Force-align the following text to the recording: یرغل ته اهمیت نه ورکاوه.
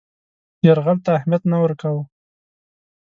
یرغل 0.67 0.97
ته 1.05 1.09
اهمیت 1.17 1.43
نه 1.51 1.57
ورکاوه. 1.63 2.03